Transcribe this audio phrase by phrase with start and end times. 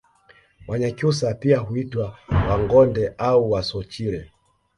[0.67, 2.17] Wanyakyusa pia huitwa
[2.49, 4.31] Wangonde au Wasochile